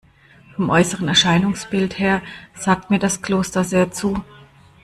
Vom 0.55 0.71
äußeren 0.71 1.07
Erscheinungsbild 1.09 1.99
her 1.99 2.23
sagt 2.55 2.89
mir 2.89 2.97
das 2.97 3.21
Kloster 3.21 3.63
sehr 3.63 3.91
zu. 3.91 4.23